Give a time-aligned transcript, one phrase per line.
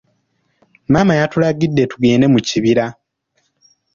[0.91, 2.85] Maama yatulagidde tugende mu kibira.